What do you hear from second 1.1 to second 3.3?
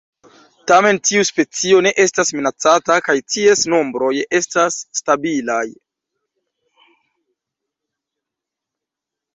specio ne estas minacata, kaj